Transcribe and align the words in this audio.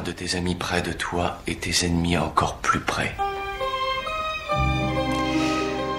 Garde 0.00 0.16
tes 0.16 0.34
amis 0.34 0.54
près 0.54 0.80
de 0.80 0.92
toi 0.92 1.42
et 1.46 1.56
tes 1.56 1.84
ennemis 1.84 2.16
encore 2.16 2.56
plus 2.56 2.80
près. 2.80 3.14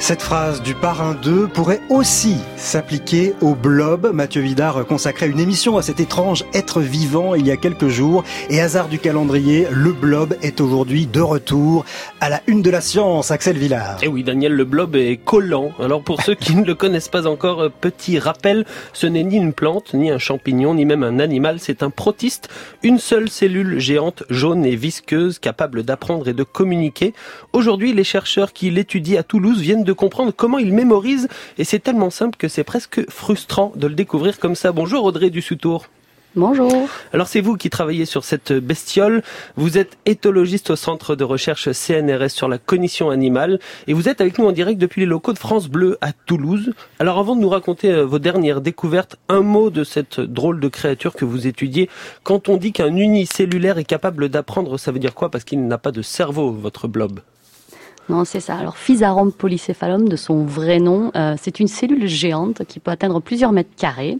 Cette 0.01 0.23
phrase 0.23 0.63
du 0.63 0.73
parrain 0.73 1.13
2 1.13 1.47
pourrait 1.47 1.79
aussi 1.89 2.37
s'appliquer 2.57 3.35
au 3.39 3.53
blob. 3.53 4.09
Mathieu 4.11 4.41
Vidard 4.41 4.83
consacrait 4.87 5.29
une 5.29 5.39
émission 5.39 5.77
à 5.77 5.83
cet 5.83 5.99
étrange 5.99 6.43
être 6.55 6.81
vivant 6.81 7.35
il 7.35 7.45
y 7.45 7.51
a 7.51 7.55
quelques 7.55 7.87
jours. 7.87 8.23
Et 8.49 8.59
hasard 8.59 8.87
du 8.87 8.97
calendrier, 8.97 9.67
le 9.71 9.93
blob 9.93 10.35
est 10.41 10.59
aujourd'hui 10.59 11.05
de 11.05 11.21
retour 11.21 11.85
à 12.19 12.29
la 12.29 12.41
une 12.47 12.63
de 12.63 12.71
la 12.71 12.81
science. 12.81 13.29
Axel 13.29 13.59
Villard. 13.59 13.99
Eh 14.01 14.07
oui, 14.07 14.23
Daniel, 14.23 14.53
le 14.53 14.65
blob 14.65 14.95
est 14.95 15.17
collant. 15.17 15.71
Alors 15.79 16.01
pour 16.01 16.23
ceux 16.23 16.33
qui 16.33 16.55
ne 16.55 16.65
le 16.65 16.73
connaissent 16.73 17.07
pas 17.07 17.27
encore, 17.27 17.69
petit 17.69 18.17
rappel, 18.17 18.65
ce 18.93 19.05
n'est 19.05 19.23
ni 19.23 19.37
une 19.37 19.53
plante, 19.53 19.93
ni 19.93 20.09
un 20.09 20.17
champignon, 20.17 20.73
ni 20.73 20.83
même 20.83 21.03
un 21.03 21.19
animal. 21.19 21.59
C'est 21.59 21.83
un 21.83 21.91
protiste, 21.91 22.49
une 22.81 22.97
seule 22.97 23.29
cellule 23.29 23.77
géante, 23.77 24.23
jaune 24.31 24.65
et 24.65 24.75
visqueuse, 24.75 25.37
capable 25.37 25.83
d'apprendre 25.83 26.27
et 26.27 26.33
de 26.33 26.43
communiquer. 26.43 27.13
Aujourd'hui, 27.53 27.93
les 27.93 28.03
chercheurs 28.03 28.51
qui 28.51 28.71
l'étudient 28.71 29.19
à 29.19 29.23
Toulouse 29.23 29.61
viennent 29.61 29.83
de 29.83 29.90
comprendre 29.93 30.31
comment 30.35 30.57
il 30.57 30.73
mémorise. 30.73 31.27
Et 31.57 31.63
c'est 31.63 31.79
tellement 31.79 32.09
simple 32.09 32.37
que 32.37 32.47
c'est 32.47 32.63
presque 32.63 33.09
frustrant 33.09 33.71
de 33.75 33.87
le 33.87 33.95
découvrir 33.95 34.39
comme 34.39 34.55
ça. 34.55 34.71
Bonjour 34.71 35.03
Audrey 35.03 35.29
Dussoutour. 35.29 35.87
Bonjour. 36.37 36.87
Alors 37.11 37.27
c'est 37.27 37.41
vous 37.41 37.57
qui 37.57 37.69
travaillez 37.69 38.05
sur 38.05 38.23
cette 38.23 38.53
bestiole. 38.53 39.21
Vous 39.57 39.77
êtes 39.77 39.97
éthologiste 40.05 40.69
au 40.69 40.77
centre 40.77 41.17
de 41.17 41.25
recherche 41.25 41.69
CNRS 41.73 42.29
sur 42.29 42.47
la 42.47 42.57
cognition 42.57 43.09
animale 43.09 43.59
et 43.87 43.93
vous 43.93 44.07
êtes 44.07 44.21
avec 44.21 44.37
nous 44.37 44.45
en 44.45 44.53
direct 44.53 44.79
depuis 44.79 45.01
les 45.01 45.07
locaux 45.07 45.33
de 45.33 45.37
France 45.37 45.67
Bleu 45.67 45.97
à 45.99 46.13
Toulouse. 46.13 46.71
Alors 46.99 47.19
avant 47.19 47.35
de 47.35 47.41
nous 47.41 47.49
raconter 47.49 47.91
euh, 47.91 48.05
vos 48.05 48.17
dernières 48.17 48.61
découvertes, 48.61 49.17
un 49.27 49.41
mot 49.41 49.69
de 49.69 49.83
cette 49.83 50.21
drôle 50.21 50.61
de 50.61 50.69
créature 50.69 51.15
que 51.15 51.25
vous 51.25 51.47
étudiez. 51.47 51.89
Quand 52.23 52.47
on 52.47 52.55
dit 52.55 52.71
qu'un 52.71 52.95
unicellulaire 52.95 53.77
est 53.77 53.83
capable 53.83 54.29
d'apprendre, 54.29 54.77
ça 54.77 54.93
veut 54.93 54.99
dire 54.99 55.13
quoi? 55.13 55.29
Parce 55.29 55.43
qu'il 55.43 55.67
n'a 55.67 55.77
pas 55.77 55.91
de 55.91 56.01
cerveau, 56.01 56.53
votre 56.53 56.87
blob. 56.87 57.19
Non, 58.11 58.25
c'est 58.25 58.41
ça. 58.41 58.57
Alors, 58.57 58.75
Physarum 58.75 59.31
polycéphalum, 59.31 60.09
de 60.09 60.17
son 60.17 60.43
vrai 60.43 60.79
nom, 60.79 61.11
euh, 61.15 61.35
c'est 61.41 61.61
une 61.61 61.69
cellule 61.69 62.07
géante 62.07 62.65
qui 62.65 62.81
peut 62.81 62.91
atteindre 62.91 63.21
plusieurs 63.21 63.53
mètres 63.53 63.73
carrés, 63.77 64.17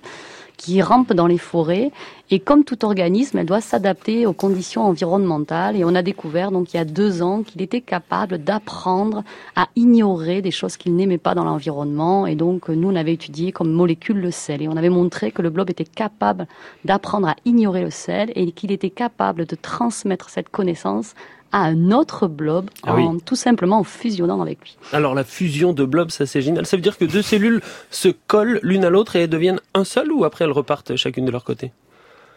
qui 0.55 0.81
rampe 0.81 1.11
dans 1.11 1.27
les 1.27 1.37
forêts. 1.37 1.91
Et 2.29 2.39
comme 2.39 2.63
tout 2.63 2.85
organisme, 2.85 3.39
elle 3.39 3.47
doit 3.47 3.59
s'adapter 3.59 4.25
aux 4.25 4.31
conditions 4.31 4.83
environnementales. 4.83 5.75
Et 5.75 5.83
on 5.83 5.93
a 5.93 6.03
découvert, 6.03 6.51
donc, 6.51 6.73
il 6.73 6.77
y 6.77 6.79
a 6.79 6.85
deux 6.85 7.21
ans, 7.21 7.43
qu'il 7.43 7.61
était 7.61 7.81
capable 7.81 8.37
d'apprendre 8.37 9.25
à 9.57 9.67
ignorer 9.75 10.41
des 10.41 10.51
choses 10.51 10.77
qu'il 10.77 10.95
n'aimait 10.95 11.17
pas 11.17 11.35
dans 11.35 11.43
l'environnement. 11.43 12.25
Et 12.25 12.35
donc, 12.35 12.69
nous, 12.69 12.89
on 12.89 12.95
avait 12.95 13.15
étudié 13.15 13.51
comme 13.51 13.73
molécule 13.73 14.21
le 14.21 14.31
sel. 14.31 14.61
Et 14.61 14.69
on 14.69 14.77
avait 14.77 14.87
montré 14.87 15.33
que 15.33 15.41
le 15.41 15.49
blob 15.49 15.69
était 15.69 15.83
capable 15.83 16.47
d'apprendre 16.85 17.27
à 17.27 17.35
ignorer 17.43 17.83
le 17.83 17.91
sel 17.91 18.31
et 18.35 18.53
qu'il 18.53 18.71
était 18.71 18.89
capable 18.89 19.45
de 19.45 19.57
transmettre 19.57 20.29
cette 20.29 20.47
connaissance 20.47 21.13
à 21.51 21.63
un 21.63 21.91
autre 21.91 22.27
blob 22.27 22.69
ah 22.83 22.95
en 22.95 23.17
tout 23.19 23.35
simplement 23.35 23.79
en 23.79 23.83
fusionnant 23.83 24.41
avec 24.41 24.59
lui. 24.61 24.77
Alors 24.93 25.15
la 25.15 25.23
fusion 25.23 25.73
de 25.73 25.83
blobs, 25.83 26.11
ça 26.11 26.25
c'est 26.25 26.41
génial. 26.41 26.65
Ça 26.65 26.77
veut 26.77 26.81
dire 26.81 26.97
que 26.97 27.05
deux 27.05 27.21
cellules 27.21 27.61
se 27.89 28.09
collent 28.27 28.59
l'une 28.63 28.85
à 28.85 28.89
l'autre 28.89 29.15
et 29.15 29.21
elles 29.21 29.29
deviennent 29.29 29.59
un 29.73 29.83
seul 29.83 30.11
ou 30.11 30.23
après 30.23 30.45
elles 30.45 30.51
repartent 30.51 30.95
chacune 30.95 31.25
de 31.25 31.31
leur 31.31 31.43
côté? 31.43 31.71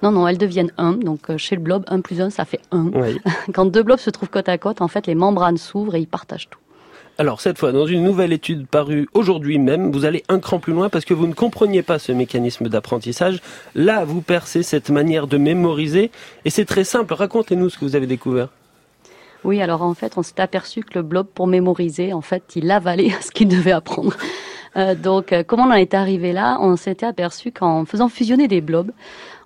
Non, 0.02 0.10
non, 0.10 0.28
elles 0.28 0.38
deviennent 0.38 0.72
un. 0.76 0.92
Donc 0.92 1.30
euh, 1.30 1.38
chez 1.38 1.56
le 1.56 1.62
blob, 1.62 1.84
un 1.88 2.00
plus 2.00 2.20
un, 2.20 2.30
ça 2.30 2.44
fait 2.44 2.60
un. 2.72 2.90
Quand 3.54 3.66
deux 3.66 3.82
blobs 3.82 3.98
se 3.98 4.10
trouvent 4.10 4.28
côte 4.28 4.48
à 4.48 4.58
côte, 4.58 4.80
en 4.80 4.88
fait, 4.88 5.06
les 5.06 5.14
membranes 5.14 5.56
s'ouvrent 5.56 5.94
et 5.94 6.00
ils 6.00 6.06
partagent 6.06 6.50
tout. 6.50 6.58
Alors 7.16 7.40
cette 7.40 7.58
fois, 7.58 7.70
dans 7.70 7.86
une 7.86 8.02
nouvelle 8.02 8.32
étude 8.32 8.66
parue 8.66 9.08
aujourd'hui 9.14 9.58
même, 9.58 9.92
vous 9.92 10.04
allez 10.04 10.24
un 10.28 10.40
cran 10.40 10.58
plus 10.58 10.72
loin 10.72 10.88
parce 10.88 11.04
que 11.04 11.14
vous 11.14 11.28
ne 11.28 11.32
compreniez 11.32 11.82
pas 11.82 12.00
ce 12.00 12.10
mécanisme 12.10 12.68
d'apprentissage. 12.68 13.40
Là, 13.76 14.04
vous 14.04 14.20
percez 14.20 14.64
cette 14.64 14.90
manière 14.90 15.28
de 15.28 15.38
mémoriser 15.38 16.10
et 16.44 16.50
c'est 16.50 16.64
très 16.64 16.82
simple. 16.82 17.14
Racontez-nous 17.14 17.70
ce 17.70 17.78
que 17.78 17.84
vous 17.84 17.94
avez 17.94 18.08
découvert. 18.08 18.48
Oui, 19.44 19.60
alors 19.60 19.82
en 19.82 19.94
fait, 19.94 20.16
on 20.16 20.22
s'est 20.22 20.40
aperçu 20.40 20.82
que 20.82 20.94
le 20.94 21.02
blob, 21.02 21.26
pour 21.26 21.46
mémoriser, 21.46 22.12
en 22.12 22.22
fait, 22.22 22.56
il 22.56 22.70
avalait 22.70 23.10
ce 23.20 23.30
qu'il 23.30 23.48
devait 23.48 23.72
apprendre. 23.72 24.16
Euh, 24.76 24.94
donc, 24.94 25.32
euh, 25.32 25.44
comment 25.46 25.64
on 25.64 25.70
en 25.70 25.74
est 25.74 25.94
arrivé 25.94 26.32
là? 26.32 26.58
On 26.60 26.76
s'était 26.76 27.06
aperçu 27.06 27.52
qu'en 27.52 27.84
faisant 27.84 28.08
fusionner 28.08 28.48
des 28.48 28.60
blobs, 28.60 28.90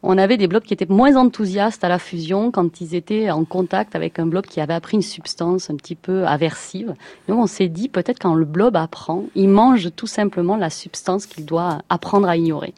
on 0.03 0.17
avait 0.17 0.37
des 0.37 0.47
blobs 0.47 0.63
qui 0.63 0.73
étaient 0.73 0.87
moins 0.89 1.17
enthousiastes 1.17 1.83
à 1.83 1.89
la 1.89 1.99
fusion 1.99 2.51
quand 2.51 2.81
ils 2.81 2.95
étaient 2.95 3.31
en 3.31 3.45
contact 3.45 3.97
avec 3.97 4.19
un 4.19 4.27
blob 4.27 4.47
qui 4.47 4.61
avait 4.61 4.75
appris 4.75 4.97
une 4.97 5.03
substance 5.03 5.71
un 5.71 5.77
petit 5.77 5.97
peu 5.97 6.25
aversive. 6.27 6.95
Donc, 7.27 7.41
on 7.41 7.47
s'est 7.47 7.69
dit, 7.69 7.89
peut-être 7.89 8.21
quand 8.21 8.35
le 8.35 8.45
blob 8.45 8.77
apprend, 8.77 9.25
il 9.35 9.49
mange 9.49 9.89
tout 9.97 10.07
simplement 10.07 10.57
la 10.57 10.71
substance 10.71 11.27
qu'il 11.27 11.45
doit 11.45 11.81
apprendre 11.89 12.29
à 12.29 12.37
ignorer. 12.37 12.73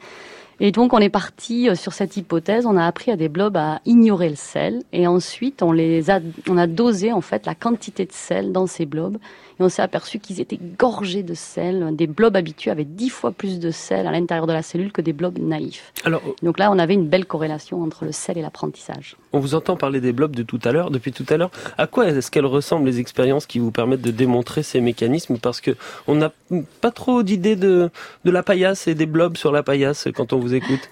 Et 0.62 0.72
donc 0.72 0.92
on 0.92 0.98
est 0.98 1.08
parti 1.08 1.68
euh, 1.68 1.74
sur 1.74 1.94
cette 1.94 2.16
hypothèse. 2.16 2.66
On 2.66 2.76
a 2.76 2.86
appris 2.86 3.10
à 3.10 3.16
des 3.16 3.28
blobs 3.28 3.56
à 3.56 3.80
ignorer 3.86 4.28
le 4.28 4.36
sel, 4.36 4.82
et 4.92 5.06
ensuite 5.06 5.62
on 5.62 5.72
les 5.72 6.10
a, 6.10 6.20
on 6.48 6.58
a 6.58 6.66
dosé 6.66 7.12
en 7.12 7.22
fait 7.22 7.46
la 7.46 7.54
quantité 7.54 8.04
de 8.04 8.12
sel 8.12 8.52
dans 8.52 8.66
ces 8.66 8.84
blobs 8.86 9.16
et 9.60 9.62
on 9.62 9.68
s'est 9.68 9.82
aperçu 9.82 10.18
qu'ils 10.18 10.40
étaient 10.40 10.58
gorgés 10.78 11.22
de 11.22 11.34
sel. 11.34 11.94
Des 11.94 12.06
blobs 12.06 12.34
habitués 12.34 12.70
avaient 12.70 12.84
dix 12.84 13.10
fois 13.10 13.30
plus 13.30 13.58
de 13.58 13.70
sel 13.70 14.06
à 14.06 14.10
l'intérieur 14.10 14.46
de 14.46 14.52
la 14.52 14.62
cellule 14.62 14.90
que 14.90 15.02
des 15.02 15.12
blobs 15.12 15.38
naïfs. 15.38 15.92
Alors, 16.04 16.22
Donc 16.42 16.58
là, 16.58 16.70
on 16.72 16.78
avait 16.78 16.94
une 16.94 17.06
belle 17.06 17.26
corrélation 17.26 17.82
entre 17.82 18.06
le 18.06 18.12
sel 18.12 18.38
et 18.38 18.42
l'apprentissage. 18.42 19.16
On 19.32 19.38
vous 19.38 19.54
entend 19.54 19.76
parler 19.76 20.00
des 20.00 20.12
blobs 20.12 20.34
de 20.34 20.42
tout 20.42 20.60
à 20.64 20.72
l'heure, 20.72 20.90
depuis 20.90 21.12
tout 21.12 21.26
à 21.28 21.36
l'heure. 21.36 21.50
À 21.76 21.86
quoi 21.86 22.08
est-ce 22.08 22.30
qu'elles 22.30 22.46
ressemblent 22.46 22.86
les 22.86 23.00
expériences 23.00 23.46
qui 23.46 23.58
vous 23.58 23.70
permettent 23.70 24.00
de 24.00 24.10
démontrer 24.10 24.62
ces 24.62 24.80
mécanismes? 24.80 25.36
Parce 25.38 25.60
que 25.60 25.72
on 26.06 26.14
n'a 26.14 26.32
pas 26.80 26.90
trop 26.90 27.22
d'idées 27.22 27.56
de, 27.56 27.90
de 28.24 28.30
la 28.30 28.42
paillasse 28.42 28.88
et 28.88 28.94
des 28.94 29.06
blobs 29.06 29.36
sur 29.36 29.52
la 29.52 29.62
paillasse 29.62 30.08
quand 30.14 30.32
on 30.32 30.38
vous 30.38 30.49
écoute. 30.54 30.88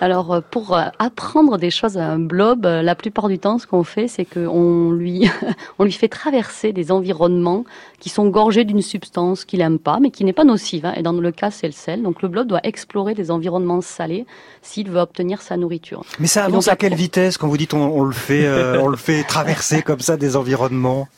Alors 0.00 0.32
euh, 0.32 0.40
pour 0.50 0.76
euh, 0.76 0.84
apprendre 0.98 1.56
des 1.56 1.70
choses 1.70 1.96
à 1.96 2.06
un 2.06 2.18
blob, 2.18 2.66
euh, 2.66 2.82
la 2.82 2.94
plupart 2.94 3.28
du 3.28 3.38
temps, 3.38 3.58
ce 3.58 3.66
qu'on 3.66 3.84
fait, 3.84 4.08
c'est 4.08 4.26
qu'on 4.26 4.90
lui 4.90 5.30
on 5.78 5.84
lui 5.84 5.92
fait 5.92 6.08
traverser 6.08 6.72
des 6.72 6.92
environnements 6.92 7.64
qui 7.98 8.10
sont 8.10 8.26
gorgés 8.28 8.64
d'une 8.64 8.82
substance 8.82 9.44
qu'il 9.44 9.60
aime 9.62 9.78
pas, 9.78 9.98
mais 10.00 10.10
qui 10.10 10.24
n'est 10.24 10.34
pas 10.34 10.44
nocive. 10.44 10.84
Hein. 10.84 10.94
Et 10.96 11.02
dans 11.02 11.12
le 11.12 11.32
cas, 11.32 11.50
c'est 11.50 11.66
le 11.66 11.72
sel. 11.72 12.02
Donc 12.02 12.20
le 12.20 12.28
blob 12.28 12.46
doit 12.46 12.60
explorer 12.62 13.14
des 13.14 13.30
environnements 13.30 13.80
salés 13.80 14.26
s'il 14.60 14.90
veut 14.90 15.00
obtenir 15.00 15.40
sa 15.40 15.56
nourriture. 15.56 16.04
Mais 16.18 16.26
ça 16.26 16.44
avance 16.44 16.68
à 16.68 16.76
quelle 16.76 16.94
vitesse 16.94 17.38
quand 17.38 17.48
vous 17.48 17.56
dites 17.56 17.72
on, 17.72 18.04
le 18.04 18.12
fait 18.12 18.48
on 18.78 18.88
le 18.88 18.96
fait 18.96 19.22
traverser 19.24 19.82
comme 19.82 20.00
ça 20.00 20.16
des 20.16 20.36
environnements? 20.36 21.08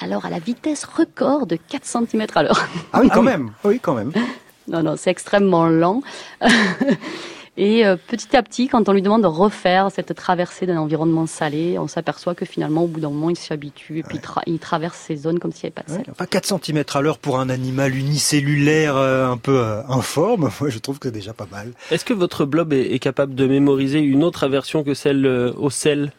Alors 0.00 0.26
à 0.26 0.30
la 0.30 0.38
vitesse 0.38 0.84
record 0.84 1.46
de 1.46 1.56
4 1.56 1.84
cm 1.84 2.26
à 2.36 2.42
l'heure. 2.44 2.68
Ah 2.92 3.00
oui, 3.02 3.08
quand 3.12 3.22
même. 3.22 3.50
Oui, 3.64 3.80
quand 3.80 3.94
même. 3.94 4.12
Non, 4.68 4.82
non, 4.82 4.94
c'est 4.96 5.10
extrêmement 5.10 5.66
lent. 5.66 6.02
Et 7.58 7.84
euh, 7.84 7.96
petit 7.96 8.36
à 8.36 8.42
petit, 8.44 8.68
quand 8.68 8.88
on 8.88 8.92
lui 8.92 9.02
demande 9.02 9.22
de 9.22 9.26
refaire 9.26 9.90
cette 9.90 10.14
traversée 10.14 10.64
d'un 10.64 10.78
environnement 10.78 11.26
salé, 11.26 11.76
on 11.76 11.88
s'aperçoit 11.88 12.36
que 12.36 12.44
finalement, 12.44 12.84
au 12.84 12.86
bout 12.86 13.00
d'un 13.00 13.10
moment, 13.10 13.30
il 13.30 13.36
s'y 13.36 13.52
habitue 13.52 13.98
et 13.98 14.02
puis 14.04 14.20
il 14.46 14.60
traverse 14.60 14.96
ces 14.96 15.16
zones 15.16 15.40
comme 15.40 15.50
s'il 15.50 15.64
n'y 15.64 15.72
avait 15.74 15.82
pas 15.82 15.82
de 15.82 15.90
sel. 15.90 16.04
Enfin, 16.08 16.26
4 16.26 16.62
cm 16.62 16.84
à 16.94 17.00
l'heure 17.00 17.18
pour 17.18 17.40
un 17.40 17.50
animal 17.50 17.96
unicellulaire 17.96 18.96
euh, 18.96 19.28
un 19.28 19.38
peu 19.38 19.58
euh, 19.58 19.82
informe, 19.88 20.50
moi 20.60 20.70
je 20.70 20.78
trouve 20.78 21.00
que 21.00 21.08
c'est 21.08 21.12
déjà 21.12 21.32
pas 21.32 21.48
mal. 21.50 21.72
Est-ce 21.90 22.04
que 22.04 22.14
votre 22.14 22.44
blob 22.44 22.72
est 22.72 23.00
capable 23.00 23.34
de 23.34 23.46
mémoriser 23.48 23.98
une 23.98 24.22
autre 24.22 24.44
aversion 24.44 24.84
que 24.84 24.94
celle 24.94 25.26
au 25.26 25.70
sel? 25.70 26.12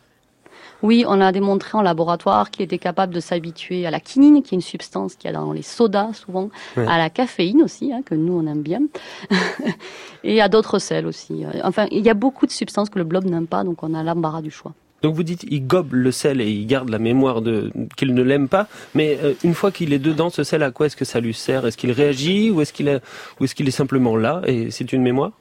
Oui, 0.82 1.06
on 1.08 1.20
a 1.22 1.32
démontré 1.32 1.78
en 1.78 1.82
laboratoire 1.82 2.52
qu'il 2.52 2.64
était 2.64 2.78
capable 2.78 3.14
de 3.14 3.20
s'habituer 3.20 3.86
à 3.86 3.92
la 3.92 4.00
quinine, 4.00 4.42
qui 4.42 4.56
est 4.56 4.58
une 4.58 4.62
substance 4.62 5.16
qu'il 5.16 5.30
y 5.30 5.34
a 5.34 5.38
dans 5.38 5.52
les 5.52 5.62
sodas 5.62 6.14
souvent, 6.14 6.50
à 6.76 6.98
la 6.98 7.10
caféine 7.10 7.62
aussi, 7.62 7.92
hein, 7.94 8.02
que 8.04 8.16
nous 8.16 8.34
on 8.34 8.48
aime 8.48 8.62
bien, 8.62 8.82
et 10.24 10.42
à 10.42 10.50
d'autres 10.50 10.80
sels 10.80 11.06
aussi. 11.06 11.46
Enfin, 11.64 11.88
il 11.92 12.06
y 12.06 12.10
a 12.10 12.14
beaucoup 12.14 12.46
de 12.46 12.52
substances 12.52 12.90
que 12.90 13.00
le 13.00 13.06
blob 13.06 13.26
n'aime 13.26 13.48
pas, 13.48 13.64
donc 13.64 13.84
on 13.84 13.94
a 13.94 14.04
l'embarras 14.04 14.42
du 14.42 14.52
choix. 14.52 14.74
Donc 15.02 15.16
vous 15.16 15.24
dites, 15.24 15.46
il 15.50 15.66
gobe 15.66 15.94
le 15.94 16.12
sel 16.12 16.42
et 16.42 16.50
il 16.50 16.66
garde 16.68 16.90
la 16.90 17.00
mémoire 17.00 17.42
de 17.42 17.72
qu'il 17.96 18.14
ne 18.14 18.22
l'aime 18.22 18.50
pas. 18.50 18.68
Mais 18.96 19.18
euh, 19.24 19.34
une 19.44 19.54
fois 19.54 19.72
qu'il 19.72 19.94
est 19.94 20.00
dedans, 20.00 20.30
ce 20.30 20.44
sel, 20.44 20.62
à 20.64 20.72
quoi 20.72 20.88
est-ce 20.88 20.98
que 20.98 21.06
ça 21.06 21.20
lui 21.20 21.34
sert? 21.34 21.66
Est-ce 21.66 21.78
qu'il 21.78 21.92
réagit 21.92 22.52
ou 22.52 22.62
est-ce 22.62 22.74
qu'il 22.74 22.88
est, 22.88 23.02
ou 23.40 23.46
est-ce 23.46 23.56
qu'il 23.56 23.68
est 23.68 23.72
simplement 23.72 24.18
là 24.18 24.42
et 24.46 24.72
c'est 24.72 24.92
une 24.92 25.02
mémoire? 25.02 25.32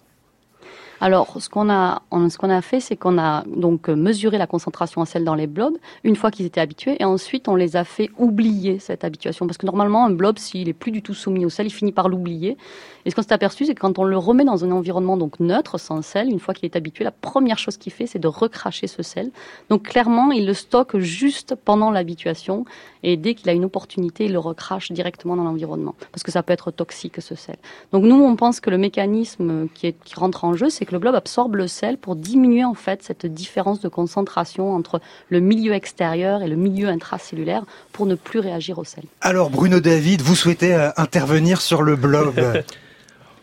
Alors, 1.00 1.41
ce 1.41 1.48
qu'on 1.48 1.71
a, 1.71 2.03
a 2.10 2.62
fait, 2.62 2.80
c'est 2.80 2.97
qu'on 2.97 3.18
a 3.18 3.45
donc 3.47 3.89
mesuré 3.89 4.36
la 4.36 4.47
concentration 4.47 5.00
en 5.00 5.04
sel 5.04 5.24
dans 5.24 5.36
les 5.36 5.47
blobs 5.47 5.77
une 6.03 6.16
fois 6.16 6.30
qu'ils 6.30 6.47
étaient 6.47 6.60
habitués, 6.60 6.97
et 6.98 7.04
ensuite 7.04 7.48
on 7.48 7.54
les 7.54 7.77
a 7.77 7.84
fait 7.84 8.10
oublier 8.18 8.78
cette 8.78 9.04
habituation, 9.04 9.47
parce 9.47 9.59
que 9.59 9.66
normalement 9.66 10.04
un 10.04 10.10
blob, 10.10 10.39
s'il 10.39 10.68
est 10.68 10.72
plus 10.72 10.91
du 10.91 11.03
tout 11.03 11.15
soumis 11.15 11.45
au 11.45 11.50
sel, 11.50 11.66
il 11.66 11.71
finit 11.71 11.92
par 11.92 12.09
l'oublier. 12.09 12.56
Et 13.04 13.10
ce 13.10 13.15
qu'on 13.15 13.22
s'est 13.22 13.33
aperçu, 13.33 13.65
c'est 13.65 13.74
que 13.74 13.80
quand 13.80 13.98
on 13.98 14.04
le 14.04 14.18
remet 14.18 14.45
dans 14.45 14.65
un 14.65 14.71
environnement 14.71 15.16
donc 15.16 15.41
neutre, 15.41 15.78
sans 15.78 16.03
sel, 16.03 16.28
une 16.28 16.41
fois 16.41 16.53
qu'il 16.53 16.65
est 16.65 16.77
habitué, 16.77 17.04
la 17.04 17.10
première 17.10 17.59
chose 17.59 17.77
qu'il 17.77 17.92
fait, 17.92 18.06
c'est 18.06 18.18
de 18.18 18.28
recracher 18.28 18.86
ce 18.86 19.03
sel. 19.03 19.30
Donc 19.71 19.84
clairement, 19.84 20.33
il 20.33 20.47
le 20.47 20.53
stocke 20.53 20.98
juste 20.98 21.54
pendant 21.54 21.91
l'habituation, 21.91 22.65
et 23.04 23.16
dès 23.16 23.34
qu'il 23.34 23.48
a 23.48 23.53
une 23.53 23.65
opportunité, 23.65 24.24
il 24.24 24.33
le 24.33 24.39
recrache 24.41 24.91
directement 24.91 25.36
dans 25.36 25.45
l'environnement, 25.45 25.95
parce 26.10 26.22
que 26.22 26.33
ça 26.33 26.42
peut 26.42 26.53
être 26.53 26.72
toxique 26.72 27.21
ce 27.21 27.36
sel. 27.36 27.56
Donc 27.92 28.04
nous, 28.04 28.16
on 28.16 28.34
pense 28.34 28.60
que 28.60 28.71
le 28.71 28.78
mécanisme 28.78 29.68
qui, 29.74 29.92
qui 29.92 30.15
rentre 30.16 30.45
en 30.45 30.54
jeu, 30.54 30.68
c'est 30.68 30.87
que 30.88 30.92
le 30.94 30.98
blob 30.98 31.14
absorbe 31.14 31.56
le 31.56 31.68
sel 31.68 31.98
pour 31.98 32.16
diminuer 32.16 32.64
en 32.64 32.74
fait 32.74 33.02
cette 33.02 33.26
différence 33.26 33.80
de 33.80 33.88
concentration 33.88 34.74
entre 34.74 35.00
le 35.28 35.40
milieu 35.40 35.74
extérieur 35.74 36.42
et 36.42 36.48
le 36.48 36.56
milieu 36.56 36.88
intracellulaire 36.88 37.64
pour 37.92 38.06
ne 38.06 38.14
plus 38.14 38.38
réagir 38.38 38.78
au 38.78 38.84
sel. 38.84 39.04
Alors 39.20 39.50
Bruno 39.50 39.80
David, 39.80 40.22
vous 40.22 40.34
souhaitez 40.34 40.74
euh, 40.74 40.90
intervenir 40.96 41.60
sur 41.60 41.82
le 41.82 41.94
blob? 41.94 42.34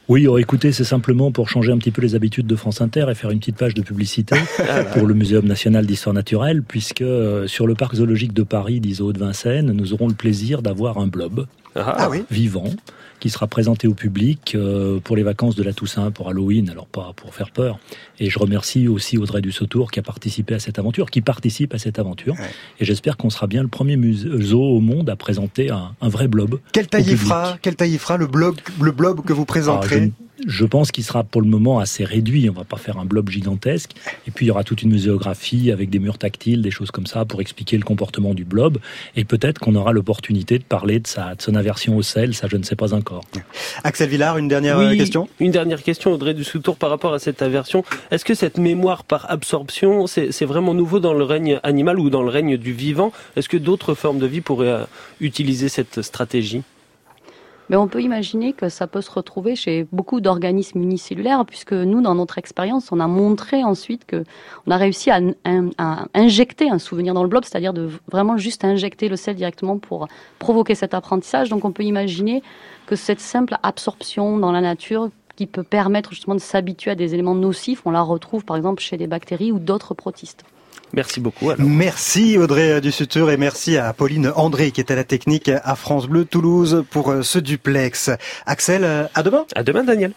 Oui, 0.07 0.27
oh, 0.27 0.37
écoutez, 0.37 0.71
c'est 0.71 0.83
simplement 0.83 1.31
pour 1.31 1.49
changer 1.49 1.71
un 1.71 1.79
petit 1.79 1.89
peu 1.89 1.99
les 1.99 2.13
habitudes 2.13 2.45
de 2.45 2.55
France 2.55 2.79
Inter 2.79 3.07
et 3.09 3.15
faire 3.15 3.31
une 3.31 3.39
petite 3.39 3.57
page 3.57 3.73
de 3.73 3.81
publicité 3.81 4.35
pour 4.93 5.07
le 5.07 5.15
Muséum 5.15 5.47
national 5.47 5.87
d'histoire 5.87 6.13
naturelle, 6.13 6.61
puisque 6.61 7.01
euh, 7.01 7.47
sur 7.47 7.65
le 7.65 7.73
parc 7.73 7.95
zoologique 7.95 8.31
de 8.31 8.43
Paris 8.43 8.79
d'Iso 8.79 9.13
de 9.13 9.17
Vincennes, 9.17 9.71
nous 9.71 9.93
aurons 9.93 10.07
le 10.07 10.13
plaisir 10.13 10.61
d'avoir 10.61 10.99
un 10.99 11.07
blob 11.07 11.47
ah. 11.75 11.95
Ah 11.97 12.09
vivant 12.31 12.71
qui 13.19 13.29
sera 13.29 13.47
présenté 13.47 13.87
au 13.87 13.93
public 13.93 14.53
euh, 14.55 14.99
pour 14.99 15.15
les 15.15 15.23
vacances 15.23 15.55
de 15.55 15.63
la 15.63 15.73
Toussaint, 15.73 16.11
pour 16.11 16.29
Halloween, 16.29 16.69
alors 16.69 16.85
pas 16.85 17.13
pour 17.15 17.33
faire 17.33 17.51
peur. 17.51 17.79
Et 18.19 18.29
je 18.29 18.37
remercie 18.37 18.87
aussi 18.87 19.17
Audrey 19.17 19.41
Dussautour 19.41 19.91
qui 19.91 19.99
a 19.99 20.03
participé 20.03 20.53
à 20.53 20.59
cette 20.59 20.79
aventure, 20.79 21.09
qui 21.09 21.21
participe 21.21 21.73
à 21.73 21.79
cette 21.79 21.97
aventure. 21.97 22.35
Et 22.79 22.85
j'espère 22.85 23.17
qu'on 23.17 23.29
sera 23.29 23.47
bien 23.47 23.61
le 23.61 23.67
premier 23.67 23.97
musée 23.97 24.53
au 24.53 24.79
monde 24.79 25.09
à 25.09 25.15
présenter 25.15 25.69
un, 25.71 25.95
vrai 26.01 26.27
blob. 26.27 26.59
Quelle 26.71 26.87
taille 26.87 27.05
il 27.07 27.17
fera 27.17 27.57
Quelle 27.61 27.75
taille 27.75 27.93
il 27.93 27.99
fera 27.99 28.17
le 28.17 28.27
blob, 28.27 28.55
le 28.79 28.91
blob 28.91 29.25
que 29.25 29.33
vous 29.33 29.45
présenterez? 29.45 30.11
Je 30.45 30.65
pense 30.65 30.91
qu'il 30.91 31.03
sera 31.03 31.23
pour 31.23 31.41
le 31.41 31.47
moment 31.47 31.79
assez 31.79 32.03
réduit. 32.03 32.49
On 32.49 32.53
va 32.53 32.63
pas 32.63 32.77
faire 32.77 32.97
un 32.97 33.05
blob 33.05 33.29
gigantesque. 33.29 33.91
Et 34.27 34.31
puis 34.31 34.45
il 34.45 34.49
y 34.49 34.51
aura 34.51 34.63
toute 34.63 34.81
une 34.81 34.91
muséographie 34.91 35.71
avec 35.71 35.89
des 35.89 35.99
murs 35.99 36.17
tactiles, 36.17 36.61
des 36.61 36.71
choses 36.71 36.91
comme 36.91 37.07
ça 37.07 37.25
pour 37.25 37.41
expliquer 37.41 37.77
le 37.77 37.83
comportement 37.83 38.33
du 38.33 38.45
blob. 38.45 38.77
Et 39.15 39.25
peut-être 39.25 39.59
qu'on 39.59 39.75
aura 39.75 39.93
l'opportunité 39.93 40.59
de 40.59 40.63
parler 40.63 40.99
de, 40.99 41.07
sa, 41.07 41.35
de 41.35 41.41
son 41.41 41.55
aversion 41.55 41.97
au 41.97 42.01
sel. 42.01 42.33
Ça, 42.33 42.47
je 42.49 42.57
ne 42.57 42.63
sais 42.63 42.75
pas 42.75 42.93
encore. 42.93 43.23
Axel 43.83 44.09
Villard, 44.09 44.37
une 44.37 44.47
dernière 44.47 44.77
euh, 44.79 44.95
question? 44.95 45.27
Une 45.39 45.51
dernière 45.51 45.83
question, 45.83 46.13
Audrey 46.13 46.33
Dussoutour, 46.33 46.77
par 46.77 46.89
rapport 46.89 47.13
à 47.13 47.19
cette 47.19 47.41
aversion. 47.41 47.83
Est-ce 48.11 48.25
que 48.25 48.33
cette 48.33 48.57
mémoire 48.57 49.03
par 49.03 49.29
absorption, 49.31 50.07
c'est 50.07 50.45
vraiment 50.45 50.73
nouveau 50.73 50.99
dans 50.99 51.13
le 51.13 51.23
règne 51.23 51.59
animal 51.63 51.99
ou 51.99 52.09
dans 52.09 52.23
le 52.23 52.29
règne 52.29 52.57
du 52.57 52.73
vivant? 52.73 53.11
Est-ce 53.35 53.49
que 53.49 53.57
d'autres 53.57 53.93
formes 53.93 54.19
de 54.19 54.27
vie 54.27 54.41
pourraient 54.41 54.67
euh, 54.67 54.85
utiliser 55.19 55.69
cette 55.69 56.01
stratégie? 56.01 56.61
Mais 57.69 57.75
on 57.75 57.87
peut 57.87 58.01
imaginer 58.01 58.53
que 58.53 58.69
ça 58.69 58.87
peut 58.87 59.01
se 59.01 59.11
retrouver 59.11 59.55
chez 59.55 59.87
beaucoup 59.91 60.21
d'organismes 60.21 60.81
unicellulaires, 60.81 61.45
puisque 61.45 61.73
nous, 61.73 62.01
dans 62.01 62.15
notre 62.15 62.37
expérience, 62.37 62.91
on 62.91 62.99
a 62.99 63.07
montré 63.07 63.63
ensuite 63.63 64.05
que 64.05 64.23
on 64.67 64.71
a 64.71 64.77
réussi 64.77 65.09
à, 65.11 65.19
injecter 66.13 66.69
un 66.69 66.79
souvenir 66.79 67.13
dans 67.13 67.23
le 67.23 67.29
blob, 67.29 67.43
c'est-à-dire 67.43 67.73
de 67.73 67.89
vraiment 68.11 68.37
juste 68.37 68.63
injecter 68.63 69.09
le 69.09 69.15
sel 69.15 69.35
directement 69.35 69.77
pour 69.77 70.07
provoquer 70.39 70.75
cet 70.75 70.93
apprentissage. 70.93 71.49
Donc 71.49 71.65
on 71.65 71.71
peut 71.71 71.83
imaginer 71.83 72.43
que 72.85 72.95
cette 72.95 73.19
simple 73.19 73.57
absorption 73.63 74.37
dans 74.37 74.51
la 74.51 74.61
nature 74.61 75.09
qui 75.35 75.47
peut 75.47 75.63
permettre 75.63 76.11
justement 76.11 76.35
de 76.35 76.39
s'habituer 76.39 76.91
à 76.91 76.95
des 76.95 77.13
éléments 77.13 77.35
nocifs, 77.35 77.81
on 77.85 77.91
la 77.91 78.01
retrouve 78.01 78.45
par 78.45 78.55
exemple 78.55 78.81
chez 78.81 78.97
des 78.97 79.07
bactéries 79.07 79.51
ou 79.51 79.59
d'autres 79.59 79.93
protistes. 79.93 80.45
Merci 80.95 81.19
beaucoup. 81.19 81.51
Merci 81.57 82.37
Audrey 82.37 82.79
Dussutur 82.79 83.29
et 83.29 83.37
merci 83.37 83.77
à 83.77 83.91
Pauline 83.91 84.31
André 84.35 84.71
qui 84.71 84.79
était 84.79 84.93
à 84.93 84.95
la 84.95 85.03
technique 85.03 85.49
à 85.49 85.75
France 85.75 86.07
Bleu 86.07 86.23
Toulouse 86.23 86.85
pour 86.89 87.11
euh, 87.11 87.21
ce 87.21 87.37
duplex. 87.37 88.11
Axel, 88.45 88.83
euh, 88.85 89.05
à 89.13 89.21
demain. 89.21 89.45
À 89.55 89.63
demain 89.63 89.83
Daniel. 89.83 90.13